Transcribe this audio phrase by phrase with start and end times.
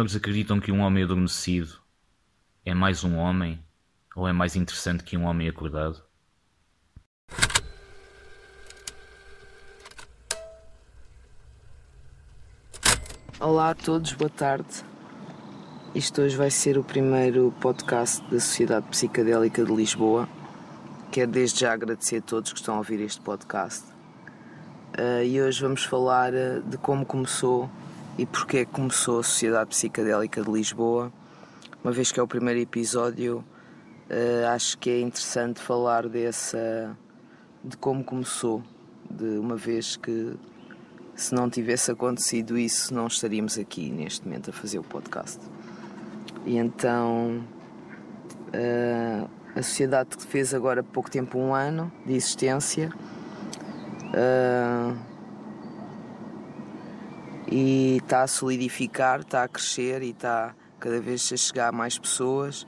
[0.00, 1.74] senhores acreditam que um homem adormecido
[2.64, 3.62] é mais um homem
[4.16, 6.02] ou é mais interessante que um homem acordado?
[13.38, 14.84] Olá a todos, boa tarde.
[15.94, 20.26] Isto hoje vai ser o primeiro podcast da Sociedade Psicadélica de Lisboa.
[21.10, 23.84] Quero desde já agradecer a todos que estão a ouvir este podcast.
[24.98, 27.68] Uh, e hoje vamos falar uh, de como começou
[28.18, 31.12] e porque é começou a Sociedade Psicadélica de Lisboa.
[31.82, 33.44] Uma vez que é o primeiro episódio,
[34.10, 36.96] uh, acho que é interessante falar dessa
[37.62, 38.62] de como começou,
[39.10, 40.34] de uma vez que
[41.14, 45.40] se não tivesse acontecido isso, não estaríamos aqui neste momento a fazer o podcast.
[46.46, 47.44] E então
[49.54, 52.90] a sociedade fez agora pouco tempo um ano de existência
[54.10, 54.96] Uh,
[57.50, 61.98] e está a solidificar, está a crescer e está cada vez a chegar a mais
[61.98, 62.66] pessoas,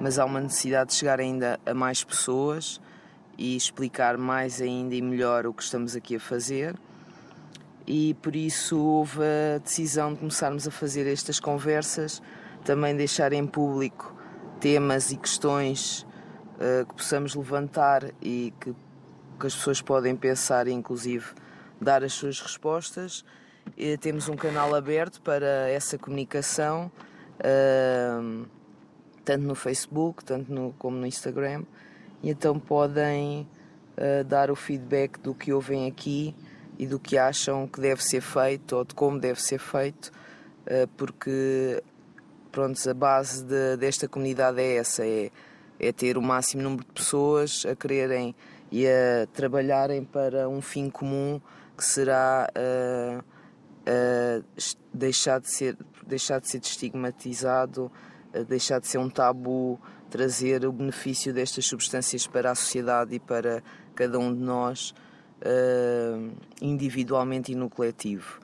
[0.00, 2.80] mas há uma necessidade de chegar ainda a mais pessoas
[3.38, 6.74] e explicar mais ainda e melhor o que estamos aqui a fazer.
[7.86, 12.20] E por isso houve a decisão de começarmos a fazer estas conversas,
[12.64, 14.14] também deixar em público
[14.58, 16.02] temas e questões
[16.56, 18.74] uh, que possamos levantar e que
[19.38, 21.26] que as pessoas podem pensar inclusive,
[21.80, 23.24] dar as suas respostas.
[23.76, 26.90] E temos um canal aberto para essa comunicação,
[27.40, 28.46] uh,
[29.24, 31.64] tanto no Facebook tanto no, como no Instagram,
[32.22, 33.48] e então podem
[33.96, 36.34] uh, dar o feedback do que ouvem aqui
[36.78, 40.10] e do que acham que deve ser feito ou de como deve ser feito,
[40.66, 41.82] uh, porque
[42.50, 45.30] pronto, a base de, desta comunidade é essa, é,
[45.78, 48.34] é ter o máximo número de pessoas a quererem
[48.70, 51.40] e a trabalharem para um fim comum
[51.76, 53.35] que será uh,
[53.86, 54.44] uh,
[54.92, 55.76] deixar, de ser,
[56.06, 57.90] deixar de ser estigmatizado,
[58.34, 59.80] uh, deixar de ser um tabu,
[60.10, 63.62] trazer o benefício destas substâncias para a sociedade e para
[63.94, 64.94] cada um de nós,
[66.60, 68.40] individualmente e no coletivo.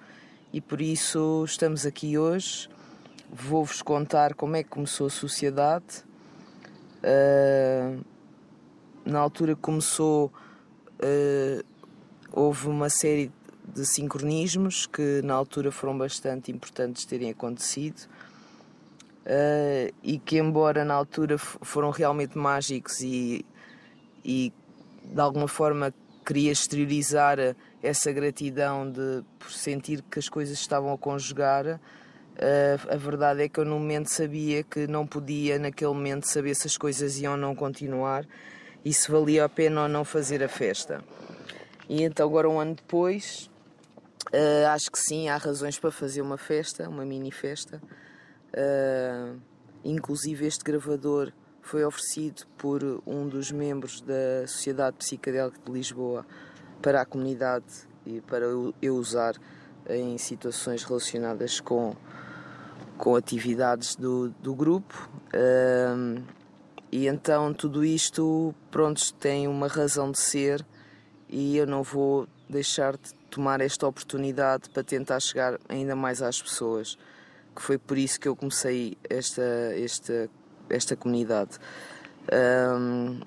[0.52, 2.68] E por isso estamos aqui hoje.
[3.32, 6.04] Vou-vos contar como é que começou a sociedade.
[7.02, 8.04] Uh,
[9.04, 10.30] na altura começou,
[11.00, 11.64] uh,
[12.30, 13.32] houve uma série
[13.74, 18.06] de sincronismos que na altura foram bastante importantes terem acontecido.
[19.24, 23.46] Uh, e que embora na altura foram realmente mágicos e,
[24.24, 24.52] e
[25.04, 25.94] de alguma forma
[26.26, 27.38] queria exteriorizar
[27.80, 33.48] essa gratidão de por sentir que as coisas estavam a conjugar uh, a verdade é
[33.48, 37.32] que eu no momento sabia que não podia naquele momento saber se as coisas iam
[37.32, 38.26] ou não continuar
[38.84, 41.04] e se valia a pena ou não fazer a festa.
[41.88, 43.50] E então, agora, um ano depois,
[44.28, 47.82] uh, acho que sim, há razões para fazer uma festa, uma mini festa.
[48.52, 49.40] Uh,
[49.84, 56.26] inclusive, este gravador foi oferecido por um dos membros da Sociedade Psicadélica de Lisboa
[56.80, 57.64] para a comunidade
[58.04, 58.44] e para
[58.80, 59.34] eu usar
[59.88, 61.94] em situações relacionadas com,
[62.98, 65.08] com atividades do, do grupo.
[65.28, 66.22] Uh,
[66.90, 70.64] e então tudo isto, pronto, tem uma razão de ser
[71.28, 76.40] e eu não vou deixar de tomar esta oportunidade para tentar chegar ainda mais às
[76.40, 76.96] pessoas,
[77.54, 79.42] que foi por isso que eu comecei esta,
[79.74, 80.30] esta,
[80.68, 81.58] esta comunidade.
[82.32, 83.20] Um,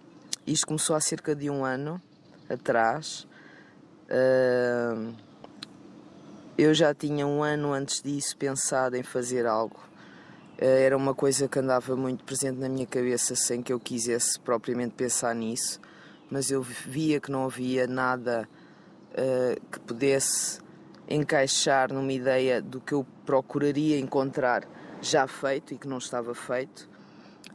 [0.47, 2.01] isto começou há cerca de um ano
[2.49, 3.27] atrás.
[4.09, 5.13] Um,
[6.57, 9.85] eu já tinha um ano antes disso pensado em fazer algo
[10.57, 14.39] eh, era uma coisa que andava muito presente na minha cabeça sem que eu quisesse
[14.39, 15.79] propriamente pensar nisso,
[16.29, 18.47] mas eu via que não havia nada
[19.17, 20.59] uh, que pudesse
[21.07, 24.67] encaixar numa ideia do que eu procuraria encontrar
[25.01, 26.89] já feito e que não estava feito.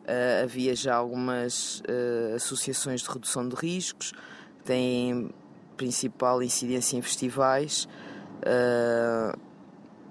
[0.00, 4.12] Uh, havia já algumas uh, associações de redução de riscos,
[4.64, 5.30] têm
[5.76, 7.88] principal incidência em festivais.
[8.40, 9.38] Uh,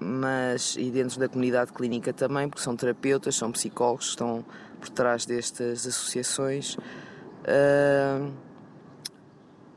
[0.02, 4.46] mas e dentro da comunidade clínica também, porque são terapeutas, são psicólogos que estão
[4.80, 6.78] por trás destas associações.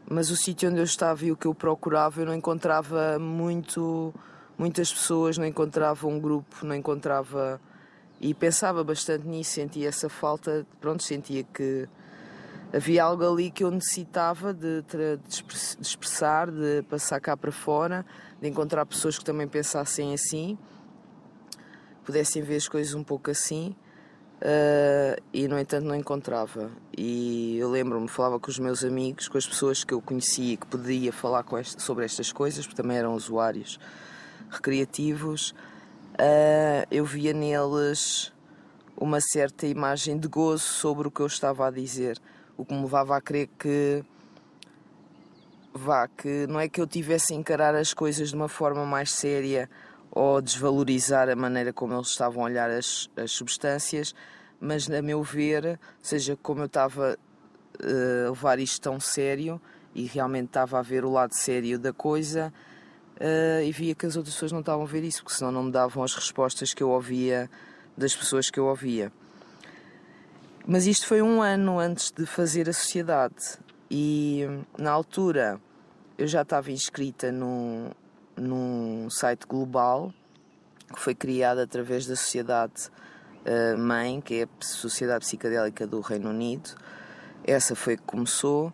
[0.09, 4.13] Mas o sítio onde eu estava e o que eu procurava, eu não encontrava muito,
[4.59, 7.61] muitas pessoas, não encontrava um grupo, não encontrava.
[8.21, 11.89] E pensava bastante nisso, sentia essa falta, pronto, sentia que
[12.73, 15.21] havia algo ali que eu necessitava de, de
[15.81, 18.05] expressar, de passar cá para fora,
[18.41, 20.57] de encontrar pessoas que também pensassem assim,
[22.05, 23.75] pudessem ver as coisas um pouco assim.
[24.43, 26.69] Uh, e no entanto não encontrava.
[26.99, 30.67] E eu lembro-me, falava com os meus amigos, com as pessoas que eu conhecia que
[30.67, 33.79] podia falar este, sobre estas coisas, porque também eram usuários,
[34.51, 35.55] recreativos,
[36.15, 38.33] uh, eu via neles
[38.97, 42.21] uma certa imagem de gozo sobre o que eu estava a dizer,
[42.57, 44.05] o que me levava a crer que
[45.73, 49.13] vá, que não é que eu tivesse a encarar as coisas de uma forma mais
[49.13, 49.71] séria
[50.15, 54.15] ou desvalorizar a maneira como eles estavam a olhar as, as substâncias,
[54.61, 57.19] mas a meu ver, seja como eu estava
[57.83, 59.61] uh, a levar isto tão sério
[59.95, 62.53] e realmente estava a ver o lado sério da coisa
[63.17, 65.65] uh, e via que as outras pessoas não estavam a ver isso, porque senão não
[65.65, 67.51] me davam as respostas que eu ouvia
[67.97, 69.11] das pessoas que eu ouvia.
[70.67, 73.59] Mas isto foi um ano antes de fazer a sociedade
[73.91, 74.47] e
[74.79, 75.59] na altura
[76.19, 77.91] eu já estava inscrita num,
[78.37, 80.13] num site global
[80.93, 82.91] que foi criado através da Sociedade
[83.47, 86.71] uh, Mãe, que é a Sociedade Psicadélica do Reino Unido.
[87.45, 88.73] Essa foi que começou.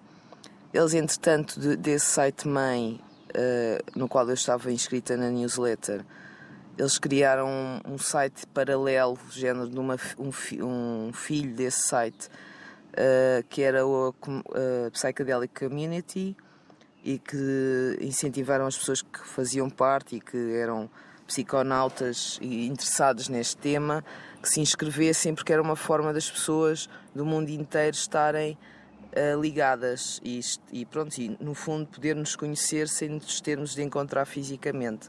[0.73, 3.01] Eles, entretanto, de, desse site mãe,
[3.31, 6.05] uh, no qual eu estava inscrita na newsletter,
[6.77, 10.31] eles criaram um, um site paralelo, género de uma, um,
[11.09, 12.29] um filho desse site,
[12.93, 16.37] uh, que era o uh, Psychedelic Community,
[17.05, 20.91] e que incentivaram as pessoas que faziam parte e que eram
[21.27, 24.03] psiconautas e interessados neste tema
[24.43, 28.57] que se inscrevessem porque era uma forma das pessoas do mundo inteiro estarem
[29.13, 30.41] uh, ligadas e,
[30.73, 35.09] e pronto, e no fundo poder nos conhecer sem nos termos de encontrar fisicamente.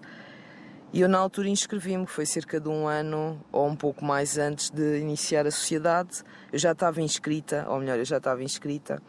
[0.92, 4.72] E eu na altura inscrevi-me, foi cerca de um ano ou um pouco mais antes
[4.72, 6.24] de iniciar a sociedade.
[6.52, 9.00] Eu já estava inscrita, ou melhor, eu já estava inscrita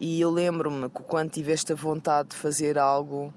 [0.00, 3.32] e eu lembro-me que quando tive esta vontade de fazer algo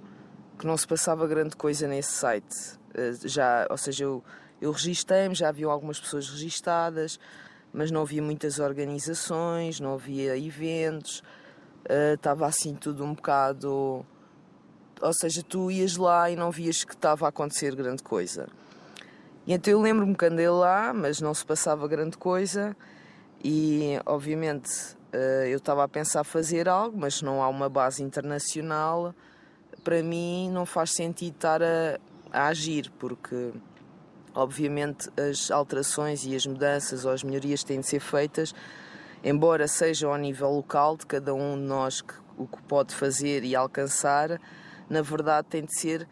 [0.57, 4.23] que não se passava grande coisa nesse site, eh, já, ou seja, eu,
[4.59, 7.19] eu registrei-me, já havia algumas pessoas registadas,
[7.71, 11.19] mas não havia muitas organizações, não havia eventos,
[11.87, 14.05] uh, estava assim tudo um bocado.
[14.99, 18.47] Ou seja, tu ias lá e não vias que estava a acontecer grande coisa.
[19.45, 22.75] E então eu lembro-me que andei lá, mas não se passava grande coisa,
[23.43, 24.96] e obviamente eh,
[25.47, 29.13] eu estava a pensar fazer algo, mas não há uma base internacional,
[29.83, 31.99] para mim não faz sentido estar a,
[32.31, 33.53] a agir, porque
[34.33, 38.53] obviamente as alterações e as mudanças ou as melhorias têm de ser feitas,
[39.23, 43.43] embora sejam ao nível local de cada um de nós que, o que pode fazer
[43.43, 44.39] e alcançar,
[44.89, 46.07] na verdade tem de ser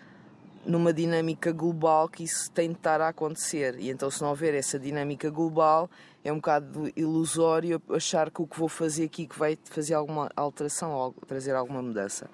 [0.66, 3.78] numa dinâmica global que isso tem de estar a acontecer.
[3.80, 5.90] E então, se não houver essa dinâmica global,
[6.25, 10.27] é um bocado ilusório achar que o que vou fazer aqui que vai fazer alguma
[10.36, 12.27] alteração ou trazer alguma mudança.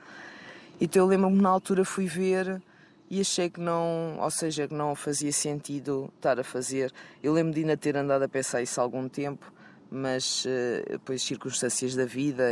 [0.79, 2.61] Então, eu lembro-me na altura fui ver
[3.09, 6.93] e achei que não, ou seja, que não fazia sentido estar a fazer.
[7.21, 9.51] Eu lembro de ainda ter andado a pensar isso há algum tempo,
[9.91, 12.45] mas uh, depois circunstâncias da vida,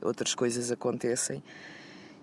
[0.00, 1.42] outras coisas acontecem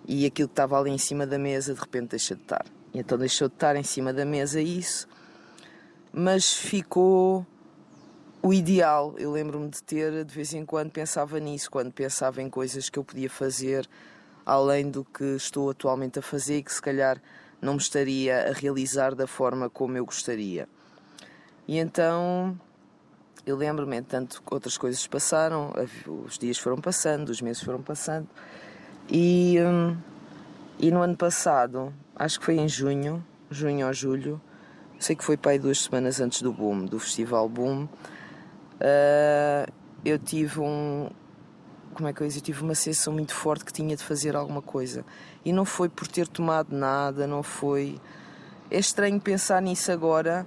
[0.08, 2.66] e aquilo que estava ali em cima da mesa de repente deixa de estar.
[2.92, 5.08] Então deixou de estar em cima da mesa isso,
[6.12, 7.46] mas ficou
[8.44, 9.16] o ideal.
[9.18, 13.00] Eu lembro-me de ter, de vez em quando, pensava nisso, quando pensava em coisas que
[13.00, 13.90] eu podia fazer
[14.46, 17.22] além do que estou atualmente a fazer e que se calhar
[17.62, 20.68] não me estaria a realizar da forma como eu gostaria.
[21.66, 22.60] E então
[23.46, 25.74] eu lembro-me, entanto, outras coisas passaram,
[26.26, 28.28] os dias foram passando, os meses foram passando,
[29.10, 29.98] e, hum,
[30.78, 34.42] e no ano passado acho que foi em junho, junho ou julho,
[35.00, 37.88] sei que foi para aí duas semanas antes do boom, do festival boom,
[38.82, 39.72] uh,
[40.04, 41.10] eu tive um,
[41.94, 44.36] como é que eu disse, eu tive uma sensação muito forte que tinha de fazer
[44.36, 45.06] alguma coisa.
[45.46, 48.00] E não foi por ter tomado nada, não foi,
[48.70, 50.46] é estranho pensar nisso agora,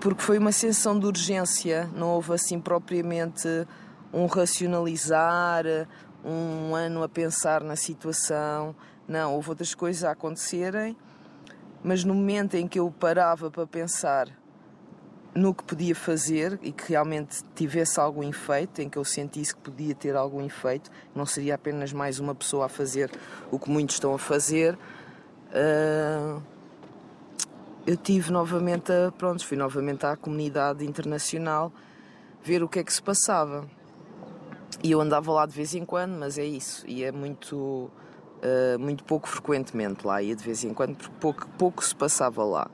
[0.00, 3.48] porque foi uma sensação de urgência, não houve assim propriamente
[4.12, 5.64] um racionalizar,
[6.24, 8.74] um ano a pensar na situação,
[9.08, 10.96] não, houve outras coisas a acontecerem,
[11.82, 14.28] mas no momento em que eu parava para pensar
[15.34, 19.60] no que podia fazer e que realmente tivesse algum efeito, em que eu sentisse que
[19.60, 23.10] podia ter algum efeito, não seria apenas mais uma pessoa a fazer
[23.50, 24.74] o que muitos estão a fazer,
[25.50, 26.40] uh,
[27.86, 31.72] eu tive novamente a, pronto, fui novamente à comunidade internacional
[32.42, 33.66] ver o que é que se passava.
[34.82, 37.90] E eu andava lá de vez em quando, mas é isso, e é muito
[38.44, 42.44] uh, muito pouco frequentemente lá, ia de vez em quando, porque pouco, pouco se passava
[42.44, 42.70] lá.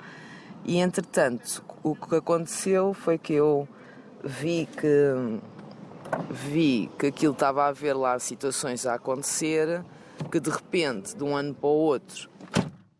[0.65, 3.69] E entretanto, o que aconteceu foi que eu
[4.23, 5.41] vi que
[6.31, 9.85] vi que aquilo estava a haver lá situações a acontecer,
[10.31, 12.29] que de repente, de um ano para o outro,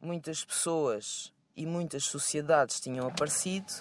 [0.01, 3.73] muitas pessoas e muitas sociedades tinham aparecido.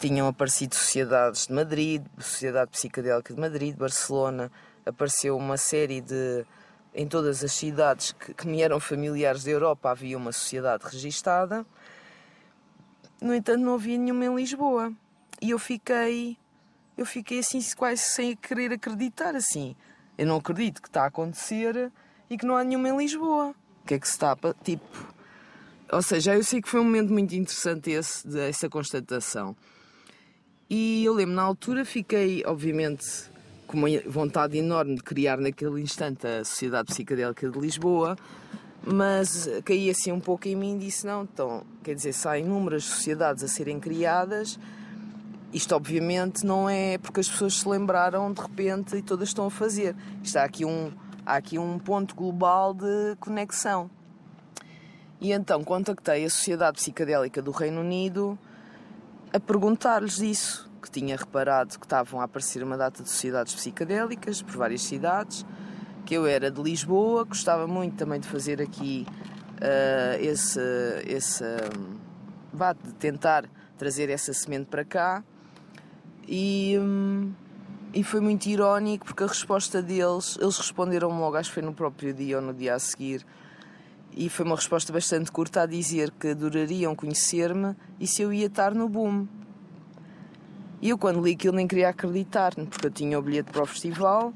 [0.00, 4.50] Tinham aparecido sociedades de Madrid, Sociedade Psicadélica de Madrid, Barcelona,
[4.84, 6.44] apareceu uma série de
[6.94, 11.64] em todas as cidades que, que me eram familiares da Europa havia uma sociedade registada.
[13.22, 14.92] No entanto, não havia nenhuma em Lisboa.
[15.40, 16.36] E eu fiquei,
[16.96, 19.76] eu fiquei assim quase sem querer acreditar assim.
[20.18, 21.90] Eu não acredito que está a acontecer
[22.28, 23.54] e que não há nenhuma em Lisboa.
[23.82, 25.14] O que é que se está tipo,
[25.92, 29.54] ou seja, eu sei que foi um momento muito interessante esse dessa constatação.
[30.68, 33.04] E eu lembro na altura fiquei, obviamente,
[33.66, 38.16] com uma vontade enorme de criar naquele instante a Sociedade Psicadélica de Lisboa,
[38.84, 42.38] mas caí assim um pouco em mim e disse: não, então, quer dizer, se há
[42.38, 44.58] inúmeras sociedades a serem criadas,
[45.52, 49.50] isto obviamente não é porque as pessoas se lembraram de repente e todas estão a
[49.50, 49.94] fazer.
[50.22, 50.90] Está aqui um,
[51.26, 53.90] há aqui um ponto global de conexão.
[55.20, 58.36] E então contactei a Sociedade Psicadélica do Reino Unido
[59.32, 64.42] a perguntar-lhes isso que tinha reparado que estavam a aparecer uma data de sociedades psicadélicas
[64.42, 65.46] por várias cidades,
[66.04, 70.60] que eu era de Lisboa, gostava muito também de fazer aqui uh, esse,
[71.06, 71.44] esse
[72.52, 73.44] vá, de tentar
[73.78, 75.24] trazer essa semente para cá
[76.26, 77.32] e, um,
[77.92, 81.74] e foi muito irónico porque a resposta deles, eles responderam logo, acho que foi no
[81.74, 83.26] próprio dia ou no dia a seguir,
[84.14, 88.46] e foi uma resposta bastante curta a dizer que adorariam conhecer-me e se eu ia
[88.46, 89.26] estar no boom.
[90.82, 93.66] E eu, quando li aquilo, nem queria acreditar, porque eu tinha o bilhete para o
[93.66, 94.34] festival,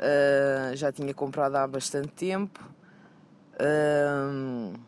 [0.00, 2.60] uh, já tinha comprado há bastante tempo.
[3.54, 4.78] Uh,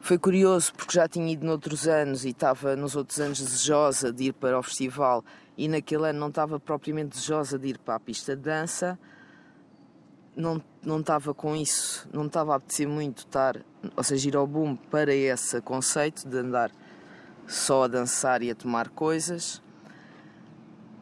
[0.00, 4.24] foi curioso porque já tinha ido noutros anos e estava nos outros anos desejosa de
[4.24, 5.24] ir para o festival
[5.56, 8.98] e naquele ano não estava propriamente desejosa de ir para a pista de dança.
[10.36, 13.56] Não, não estava com isso, não estava a apetecer muito estar,
[13.96, 16.70] ou seja, ir ao boom para esse conceito de andar
[17.46, 19.60] só a dançar e a tomar coisas.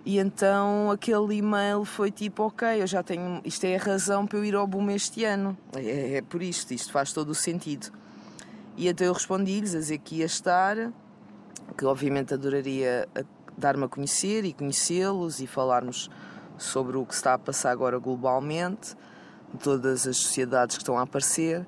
[0.07, 3.41] E então aquele e-mail foi tipo: Ok, eu já tenho.
[3.45, 5.59] Isto é a razão para eu ir ao boom este ano.
[5.75, 7.91] É, é por isto, isto faz todo o sentido.
[8.77, 10.77] E então eu respondi-lhes a dizer que ia estar,
[11.77, 13.09] que obviamente adoraria
[13.59, 16.09] dar-me a conhecer e conhecê-los e falarmos
[16.57, 18.95] sobre o que está a passar agora globalmente,
[19.61, 21.63] todas as sociedades que estão a aparecer.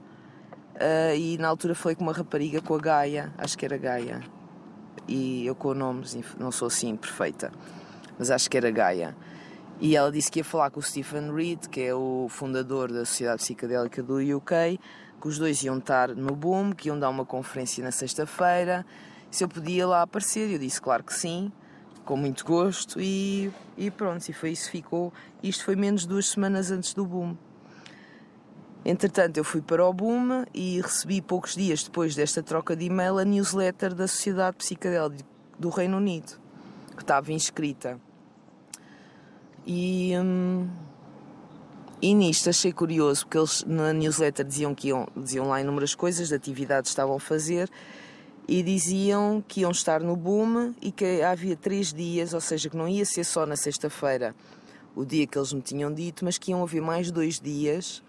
[0.75, 4.23] Uh, e na altura falei com uma rapariga, com a Gaia, acho que era Gaia,
[5.09, 7.50] e eu com nomes não sou assim perfeita,
[8.19, 9.17] mas acho que era Gaia.
[9.81, 13.05] E ela disse que ia falar com o Stephen Reed, que é o fundador da
[13.05, 14.81] Sociedade Psicadélica do UK,
[15.21, 18.85] que os dois iam estar no Boom, que iam dar uma conferência na sexta-feira,
[19.31, 20.51] se eu podia lá aparecer.
[20.51, 21.53] Eu disse, claro que sim,
[22.05, 25.13] com muito gosto, e, e pronto, e foi isso ficou.
[25.43, 27.37] Isto foi menos de duas semanas antes do Boom.
[28.85, 33.19] Entretanto, eu fui para o Boom e recebi poucos dias depois desta troca de e-mail
[33.19, 35.25] a newsletter da Sociedade Psicadélica
[35.57, 36.41] do Reino Unido,
[36.97, 38.01] que estava inscrita.
[39.71, 40.67] E, hum,
[42.01, 46.29] e nisto achei curioso, porque eles na newsletter diziam que iam, diziam lá inúmeras coisas
[46.29, 47.69] de atividades que estavam a fazer
[48.49, 52.77] e diziam que iam estar no Boom e que havia três dias, ou seja, que
[52.79, 54.35] não ia ser só na sexta-feira
[54.97, 58.03] o dia que eles me tinham dito, mas que iam haver mais dois dias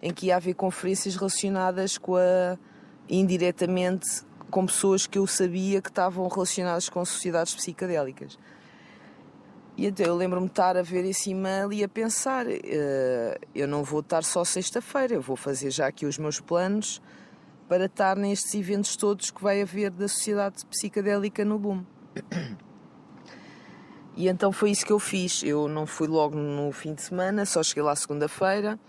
[0.00, 2.56] em que ia haver conferências relacionadas com a
[3.10, 4.06] indiretamente
[4.52, 8.38] com pessoas que eu sabia que estavam relacionadas com sociedades psicadélicas.
[9.76, 12.50] E então eu lembro-me de estar a ver esse e-mail e a pensar: uh,
[13.54, 17.02] eu não vou estar só sexta-feira, eu vou fazer já aqui os meus planos
[17.68, 21.84] para estar nestes eventos todos que vai haver da sociedade psicadélica no Boom.
[24.16, 25.42] E então foi isso que eu fiz.
[25.42, 28.80] Eu não fui logo no fim de semana, só cheguei lá segunda-feira.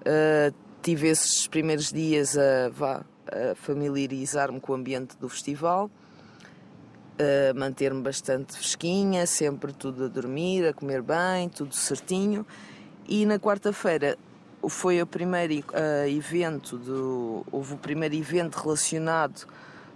[0.00, 5.90] Uh, tive esses primeiros dias a, a familiarizar-me com o ambiente do festival,
[7.56, 12.46] manter-me bastante fresquinha, sempre tudo a dormir, a comer bem, tudo certinho.
[13.08, 14.16] E na quarta-feira
[14.68, 19.46] foi o primeiro uh, evento do, houve o primeiro evento relacionado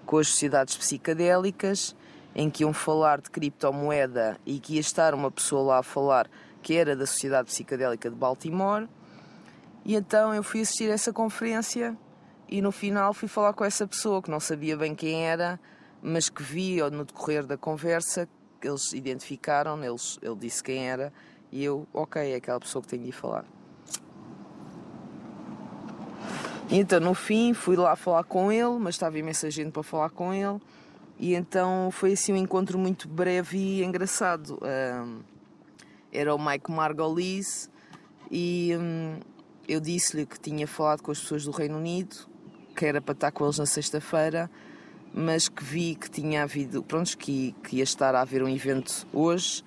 [0.07, 1.97] com as sociedades psicadélicas
[2.35, 6.29] em que iam falar de criptomoeda e que ia estar uma pessoa lá a falar
[6.63, 8.89] que era da Sociedade Psicadélica de Baltimore
[9.85, 11.97] e então eu fui assistir a essa conferência
[12.49, 15.59] e no final fui falar com essa pessoa que não sabia bem quem era,
[16.03, 18.29] mas que vi no decorrer da conversa
[18.61, 21.13] que eles identificaram, eles, ele disse quem era
[21.51, 23.45] e eu, ok, é aquela pessoa que tenho de falar.
[26.71, 30.11] E então no fim fui lá falar com ele, mas estava imensa gente para falar
[30.11, 30.59] com ele.
[31.19, 34.59] E então foi assim um encontro muito breve e engraçado.
[34.63, 35.21] Um,
[36.11, 37.71] era o Mike Margolis
[38.31, 39.21] e um,
[39.69, 42.17] eu disse-lhe que tinha falado com as pessoas do Reino Unido,
[42.75, 44.51] que era para estar com eles na sexta-feira,
[45.15, 49.07] mas que vi que tinha havido, pronto, que, que ia estar a haver um evento
[49.13, 49.63] hoje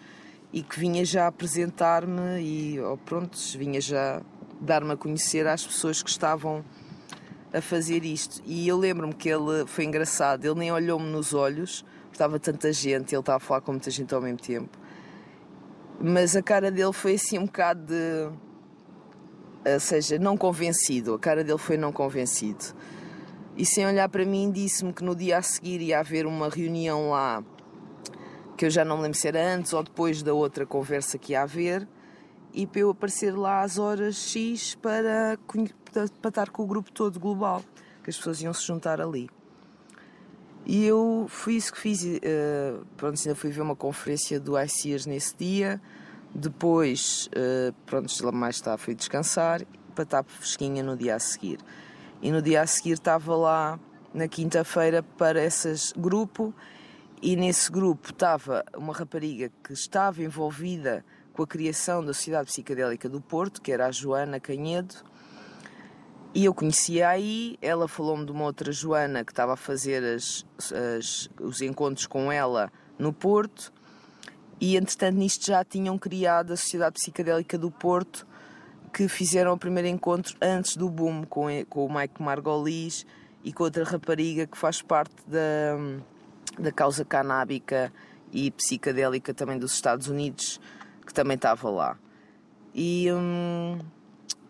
[0.51, 4.21] e que vinha já apresentar-me e, oh, pronto, vinha já
[4.59, 6.63] dar-me a conhecer às pessoas que estavam
[7.53, 8.41] a fazer isto.
[8.45, 13.13] E eu lembro-me que ele foi engraçado, ele nem olhou-me nos olhos, estava tanta gente,
[13.13, 14.77] ele estava a falar com muita gente ao mesmo tempo.
[15.99, 18.29] Mas a cara dele foi assim um bocado de.
[19.73, 21.13] Ou seja, não convencido.
[21.13, 22.75] A cara dele foi não convencido.
[23.57, 27.12] E sem olhar para mim, disse-me que no dia a seguir ia haver uma reunião
[27.12, 27.43] lá,
[28.57, 31.31] que eu já não me lembro se era antes ou depois da outra conversa que
[31.31, 31.88] ia haver,
[32.53, 35.38] e para eu aparecer lá às horas X para,
[36.21, 37.63] para estar com o grupo todo global,
[38.03, 39.29] que as pessoas iam se juntar ali.
[40.65, 42.03] E eu fui isso que fiz.
[42.03, 45.79] Uh, pronto, ainda fui ver uma conferência do ICEAS nesse dia.
[46.33, 49.62] Depois, uh, pronto, mais tarde fui descansar
[49.93, 51.59] para estar fresquinha no dia a seguir.
[52.22, 53.79] E no dia a seguir estava lá
[54.13, 56.53] na quinta-feira para esse grupo.
[57.22, 61.03] E nesse grupo estava uma rapariga que estava envolvida
[61.34, 64.95] com a criação da Sociedade Psicadélica do Porto, que era a Joana Canhedo,
[66.34, 70.45] e eu conhecia aí, ela falou-me de uma outra Joana que estava a fazer as,
[70.98, 72.69] as, os encontros com ela
[73.00, 73.72] no Porto,
[74.60, 78.27] e entretanto nisto já tinham criado a Sociedade Psicadélica do Porto,
[78.95, 83.05] que fizeram o primeiro encontro antes do boom com, com o Mike Margolis
[83.43, 85.75] e com outra rapariga que faz parte da,
[86.57, 87.91] da causa canábica
[88.31, 90.61] e psicadélica também dos Estados Unidos,
[91.05, 91.99] que também estava lá.
[92.73, 93.79] E hum,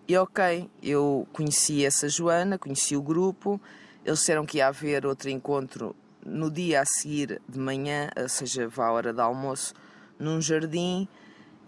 [0.08, 3.60] e ok, eu conheci essa Joana, conheci o grupo,
[4.06, 8.70] eles disseram que ia haver outro encontro no dia a seguir de manhã, ou seja,
[8.78, 9.74] à hora de almoço,
[10.20, 11.08] num jardim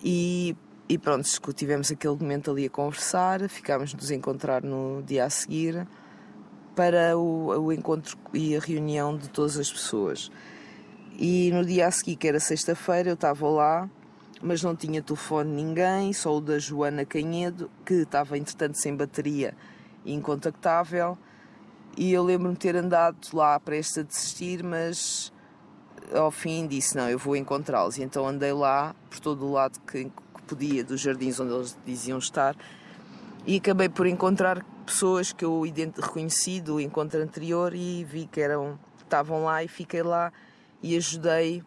[0.03, 0.55] e,
[0.89, 5.87] e pronto, tivemos aquele momento ali a conversar, ficámos nos encontrar no dia a seguir
[6.75, 10.31] para o, o encontro e a reunião de todas as pessoas.
[11.19, 13.89] E no dia a seguir, que era sexta-feira, eu estava lá
[14.41, 19.55] mas não tinha telefone ninguém, só o da Joana Canhedo, que estava entretanto sem bateria
[20.05, 21.17] e incontactável.
[21.97, 25.33] E eu lembro-me ter andado lá prestes a desistir, mas
[26.13, 27.97] ao fim disse: Não, eu vou encontrá-los.
[27.97, 30.11] E então andei lá por todo o lado que
[30.47, 32.55] podia, dos jardins onde eles diziam estar,
[33.45, 38.79] e acabei por encontrar pessoas que eu reconheci do encontro anterior e vi que eram,
[38.99, 40.31] estavam lá e fiquei lá
[40.81, 41.63] e ajudei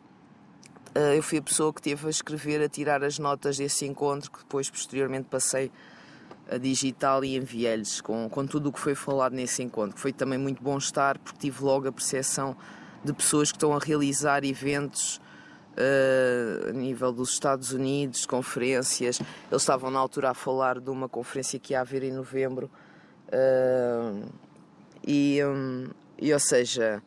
[0.93, 4.29] Uh, eu fui a pessoa que teve a escrever, a tirar as notas desse encontro,
[4.29, 5.71] que depois, posteriormente, passei
[6.51, 9.97] a digital e enviei-lhes com, com tudo o que foi falado nesse encontro.
[9.97, 12.57] Foi também muito bom estar, porque tive logo a percepção
[13.05, 15.21] de pessoas que estão a realizar eventos
[15.77, 19.21] uh, a nível dos Estados Unidos, conferências.
[19.51, 22.71] Eles estavam na altura a falar de uma conferência que ia haver em novembro.
[23.29, 24.29] Uh,
[25.07, 27.03] e, um, e, ou seja,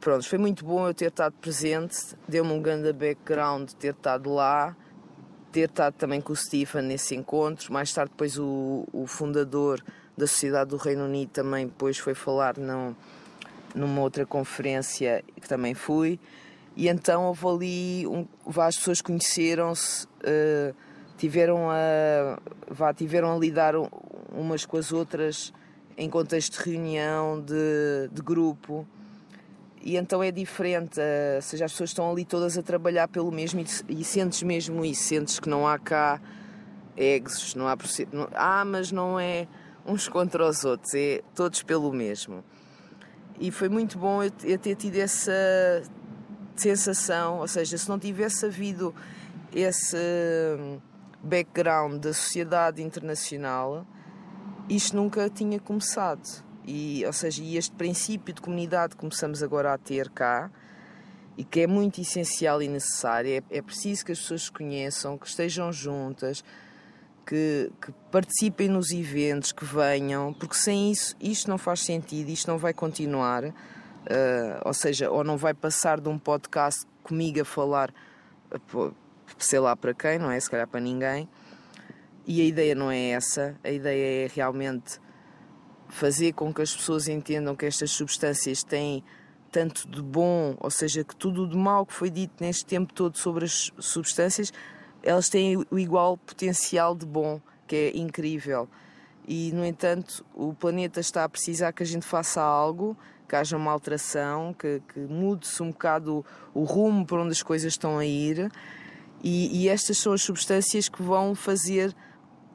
[0.00, 4.76] pronto, foi muito bom eu ter estado presente, deu-me um grande background ter estado lá,
[5.52, 7.72] ter estado também com o Stephen nesse encontro.
[7.72, 9.82] Mais tarde, depois, o, o fundador
[10.16, 12.94] da Sociedade do Reino Unido também depois foi falar num,
[13.74, 16.18] numa outra conferência que também fui.
[16.76, 20.74] E então houve ali, um, várias pessoas conheceram-se, uh,
[21.18, 23.74] tiveram, a, tiveram a lidar
[24.32, 25.52] umas com as outras
[25.96, 28.86] em contexto de reunião, de, de grupo
[29.82, 33.32] e então é diferente, uh, ou seja, as pessoas estão ali todas a trabalhar pelo
[33.32, 36.20] mesmo e, e sentes mesmo isso, sentes que não há cá
[36.96, 37.76] egos, não há
[38.12, 39.48] não, ah, mas não é
[39.86, 42.44] uns contra os outros, é todos pelo mesmo.
[43.40, 45.32] E foi muito bom eu ter tido essa
[46.60, 48.94] sensação, ou seja, se não tivesse havido
[49.52, 49.96] esse
[50.58, 50.78] hum,
[51.22, 53.86] background da sociedade internacional,
[54.68, 56.44] isto nunca tinha começado.
[56.64, 60.50] E, ou seja, e este princípio de comunidade que começamos agora a ter cá
[61.36, 65.16] e que é muito essencial e necessário, é, é preciso que as pessoas se conheçam,
[65.16, 66.44] que estejam juntas,
[67.26, 72.50] que, que, participem nos eventos, que venham, porque sem isso isto não faz sentido, isto
[72.50, 73.54] não vai continuar,
[74.06, 77.92] uh, ou seja, ou não vai passar de um podcast comigo a falar,
[79.38, 80.38] sei lá para quem, não é?
[80.38, 81.28] Se calhar para ninguém.
[82.26, 85.00] E a ideia não é essa, a ideia é realmente
[85.88, 89.02] fazer com que as pessoas entendam que estas substâncias têm
[89.50, 93.18] tanto de bom, ou seja, que tudo de mal que foi dito neste tempo todo
[93.18, 94.52] sobre as substâncias,
[95.02, 98.68] elas têm o igual potencial de bom, que é incrível.
[99.26, 102.96] E, no entanto, o planeta está a precisar que a gente faça algo,
[103.30, 107.44] que haja uma alteração, que, que mude-se um bocado o, o, rumo para onde as
[107.44, 108.50] coisas estão a ir.
[109.22, 111.94] E, e estas são as substâncias que vão fazer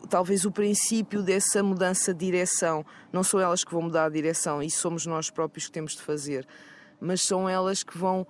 [0.10, 2.86] talvez o princípio dessa mudança de direção.
[3.10, 6.02] Não são elas que vão mudar a direção, isso somos nós próprios que temos de
[6.02, 6.46] fazer,
[7.00, 8.28] mas são elas que vão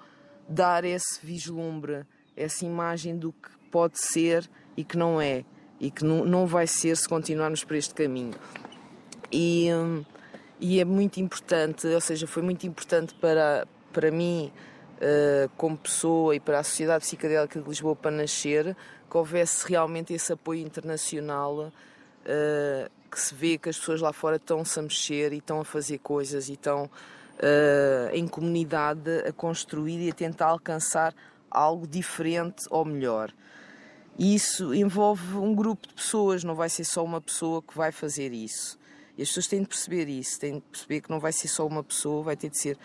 [0.47, 2.05] dar esse vislumbre,
[2.37, 5.43] essa imagem do que pode ser e que não é.
[5.79, 8.35] e que não, não vai ser se continuarmos por este caminho.
[9.31, 10.05] E, hum,
[10.59, 14.51] e é muito importante, ou seja, foi muito importante para, para mim,
[14.97, 18.75] uh, como pessoa, e para a Sociedade Psicadélica de Lisboa para nascer,
[19.09, 24.37] que houvesse realmente esse apoio internacional, uh, que se vê que as pessoas lá fora
[24.37, 30.05] estão-se a mexer e estão a fazer coisas e estão uh, em comunidade a construir
[30.05, 31.13] e a tentar alcançar
[31.49, 33.31] algo diferente ou melhor.
[34.17, 37.91] E isso envolve um grupo de pessoas, não vai ser só uma pessoa que vai
[37.91, 38.77] fazer isso.
[39.17, 41.65] E as pessoas têm de perceber isso, têm de perceber que não vai ser só
[41.65, 42.77] uma pessoa, vai ter de ser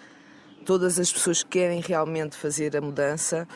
[0.65, 3.49] todas as pessoas que querem realmente fazer a mudança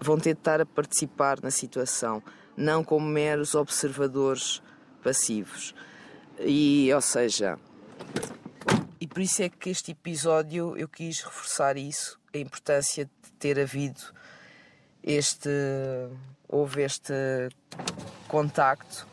[0.00, 2.22] vão ter de estar a participar na situação,
[2.56, 4.62] não como meros observadores
[5.02, 5.74] passivos.
[6.40, 7.58] E, ou seja,
[9.00, 13.58] e por isso é que este episódio eu quis reforçar isso, a importância de ter
[13.58, 14.00] havido
[15.02, 15.48] este
[16.48, 17.12] houve este
[18.28, 19.06] contacto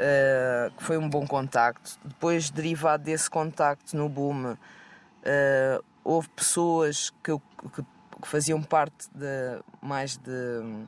[0.00, 1.98] uh, que foi um bom contacto.
[2.04, 7.36] Depois, derivado desse contacto no boom, uh, houve pessoas que,
[7.74, 10.30] que, que, faziam parte de mais de
[10.62, 10.86] um,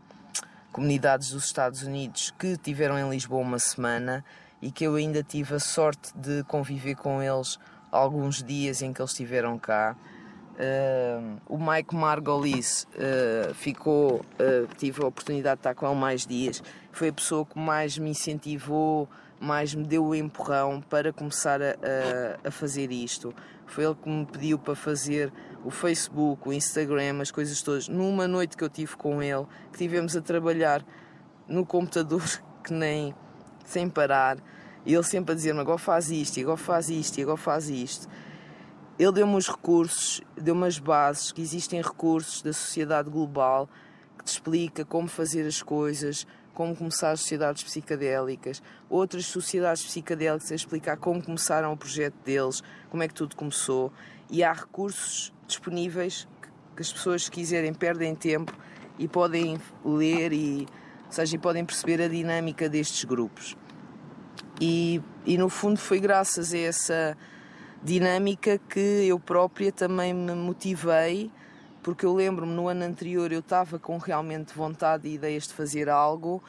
[0.72, 4.25] comunidades dos Estados Unidos que tiveram em Lisboa uma semana
[4.61, 7.59] e que eu ainda tive a sorte de conviver com eles
[7.90, 9.96] alguns dias em que eles estiveram cá.
[10.53, 16.27] Uh, o Mike Margolis uh, ficou, uh, tive a oportunidade de estar com ele mais
[16.27, 16.62] dias.
[16.93, 19.09] Foi a pessoa que mais me incentivou,
[19.41, 23.35] mais me deu o empurrão para começar a, a, a, fazer isto.
[23.67, 25.33] Foi ele que me pediu para fazer
[25.65, 27.88] o Facebook, o Instagram, as coisas todas.
[27.88, 30.85] Numa noite que eu tive com ele, que tivemos a trabalhar
[31.49, 32.23] no computador,
[32.62, 33.15] que nem
[33.65, 34.37] sem parar,
[34.85, 38.09] e ele sempre a dizer-me: agora faz isto, agora faz isto, agora faz isto.
[39.03, 43.69] Ele deu-me os recursos, deu-me as bases, que existem recursos da sociedade global
[44.17, 50.53] que te explica como fazer as coisas, como começar as sociedades psicadélicas, outras sociedades psicadélicas
[50.53, 53.93] a explicar como começaram o projeto deles, como é que tudo começou.
[54.31, 56.29] E há recursos disponíveis
[56.77, 58.57] que as pessoas, se quiserem, perdem tempo
[59.01, 60.69] e podem ler e,
[61.07, 63.57] ou seja, podem perceber a dinâmica destes grupos.
[64.61, 67.17] E, e no fundo foi graças a essa
[67.83, 71.31] dinâmica que eu própria também me motivei,
[71.83, 75.88] porque eu lembro-me no ano anterior eu estava com realmente vontade e ideias de fazer
[75.88, 76.42] algo,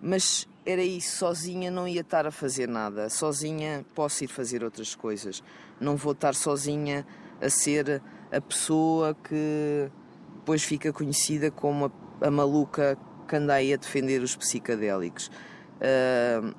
[0.00, 3.08] mas era isso, sozinha não ia estar a fazer nada.
[3.08, 5.42] Sozinha posso ir fazer outras coisas.
[5.80, 7.06] Não vou estar sozinha
[7.40, 9.90] a ser a pessoa que
[10.36, 11.86] depois fica conhecida como
[12.20, 12.96] a, a maluca
[13.28, 15.30] que anda aí a defender os psicadélicos.
[15.78, 16.54] Uh,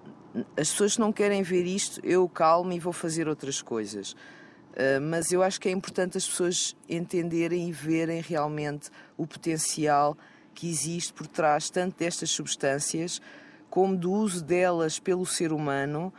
[0.57, 4.13] as pessoas não querem ver isto, eu calmo e vou fazer outras coisas.
[4.73, 10.17] Uh, mas eu acho que é importante as pessoas entenderem e verem realmente o potencial
[10.53, 13.21] que existe por trás tanto destas substâncias
[13.69, 16.13] como do uso delas pelo ser humano,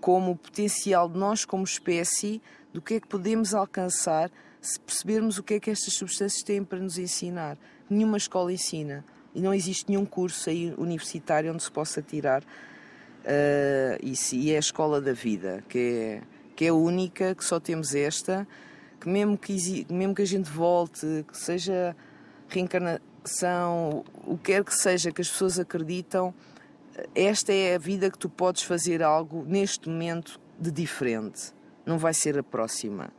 [0.00, 2.40] como o potencial de nós como espécie,
[2.72, 6.62] do que é que podemos alcançar se percebermos o que é que estas substâncias têm
[6.62, 7.58] para nos ensinar.
[7.90, 12.44] Nenhuma escola ensina e não existe nenhum curso aí universitário onde se possa tirar
[13.22, 16.22] Uh, isso, e é a escola da vida, que é,
[16.56, 18.46] que é única, que só temos esta,
[19.00, 21.96] que mesmo que, mesmo que a gente volte, que seja
[22.48, 26.34] reencarnação, o que quer que seja que as pessoas acreditam,
[27.14, 31.52] esta é a vida que tu podes fazer algo neste momento de diferente.
[31.86, 33.10] Não vai ser a próxima.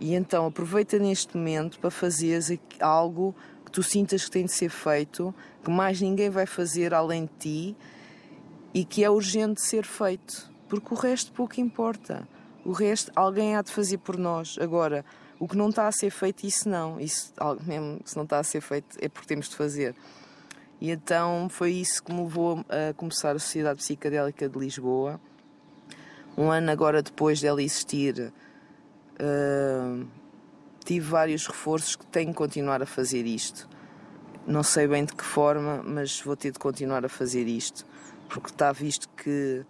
[0.00, 4.70] E então aproveita neste momento para fazeres algo que tu sintas que tem de ser
[4.70, 7.76] feito, que mais ninguém vai fazer além de ti
[8.72, 12.28] e que é urgente ser feito, porque o resto pouco importa.
[12.64, 14.56] O resto alguém há de fazer por nós.
[14.60, 15.04] Agora,
[15.38, 17.00] o que não está a ser feito, isso não.
[17.00, 17.32] Isso,
[17.66, 19.94] mesmo se não está a ser feito, é porque temos de fazer.
[20.80, 25.20] E então foi isso que me levou a começar a Sociedade Psicadélica de Lisboa.
[26.36, 28.32] Um ano agora depois dela existir,
[29.20, 30.06] uh,
[30.84, 33.68] tive vários reforços que tenho que continuar a fazer isto.
[34.46, 37.84] Não sei bem de que forma, mas vou ter de continuar a fazer isto
[38.30, 39.64] porque está visto que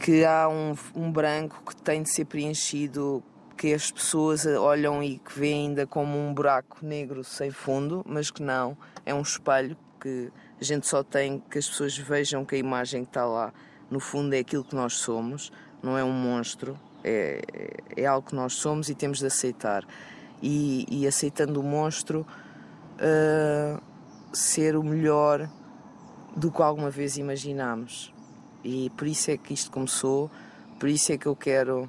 [0.00, 3.22] que há um, um branco que tem de ser preenchido
[3.56, 8.30] que as pessoas olham e que veem ainda como um buraco negro sem fundo, mas
[8.30, 12.54] que não, é um espelho que a gente só tem que as pessoas vejam que
[12.54, 13.52] a imagem que está lá
[13.90, 15.50] no fundo é aquilo que nós somos,
[15.82, 17.40] não é um monstro, é,
[17.96, 19.84] é algo que nós somos e temos de aceitar.
[20.42, 22.26] E, e aceitando o monstro,
[23.00, 23.82] uh,
[24.32, 25.48] ser o melhor
[26.36, 28.12] do que alguma vez imaginámos.
[28.62, 30.30] E por isso é que isto começou,
[30.78, 31.88] por isso é que eu quero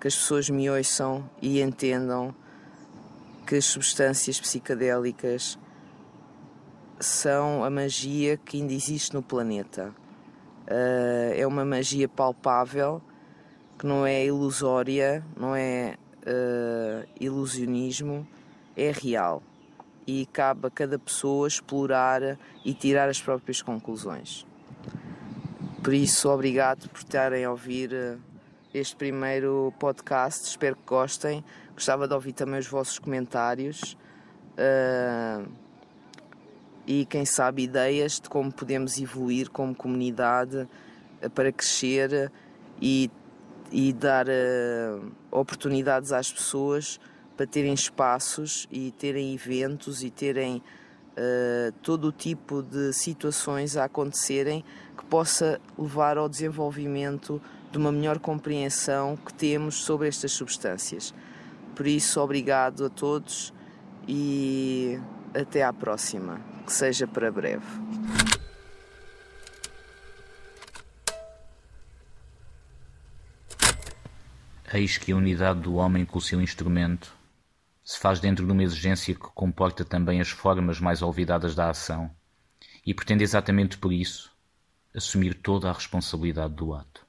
[0.00, 2.34] que as pessoas me ouçam e entendam
[3.46, 5.58] que as substâncias psicadélicas
[6.98, 9.94] são a magia que ainda existe no planeta.
[10.66, 13.02] Uh, é uma magia palpável,
[13.78, 18.26] que não é ilusória, não é uh, ilusionismo,
[18.76, 19.42] é real.
[20.06, 24.46] E cabe a cada pessoa explorar e tirar as próprias conclusões.
[25.82, 28.18] Por isso, obrigado por estarem a ouvir uh,
[28.72, 30.48] este primeiro podcast.
[30.48, 31.44] Espero que gostem.
[31.74, 33.96] Gostava de ouvir também os vossos comentários.
[34.54, 35.46] Uh,
[36.86, 40.68] e quem sabe ideias de como podemos evoluir como comunidade
[41.22, 42.30] uh, para crescer
[42.80, 43.10] e,
[43.70, 47.00] e dar uh, oportunidades às pessoas
[47.36, 50.62] para terem espaços e terem eventos e terem
[51.82, 54.64] todo o tipo de situações a acontecerem
[54.96, 61.14] que possa levar ao desenvolvimento de uma melhor compreensão que temos sobre estas substâncias.
[61.74, 63.52] Por isso, obrigado a todos
[64.08, 64.98] e
[65.32, 67.64] até à próxima, que seja para breve.
[74.72, 77.14] Eis que a unidade do homem com o seu instrumento
[77.84, 82.10] se faz dentro de uma exigência que comporta também as formas mais olvidadas da ação
[82.84, 84.34] e pretende exatamente por isso
[84.94, 87.03] assumir toda a responsabilidade do ato.